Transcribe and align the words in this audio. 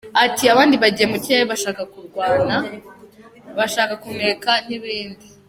Ati 0.25 0.43
“Abandi 0.53 0.75
bagiye 0.83 1.07
mu 1.11 1.17
kirere 1.23 1.45
bashaka 1.53 1.81
kurwana, 1.93 2.57
bashaka 3.57 3.93
kunekana 4.03 4.61
n’ibindi. 4.67 5.25